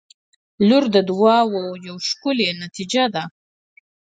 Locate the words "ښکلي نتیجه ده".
2.09-3.23